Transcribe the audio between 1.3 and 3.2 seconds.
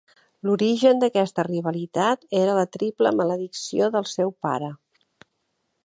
rivalitat era la triple